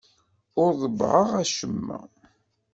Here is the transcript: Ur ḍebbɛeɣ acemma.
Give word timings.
Ur 0.63 0.71
ḍebbɛeɣ 0.81 1.29
acemma. 1.43 1.99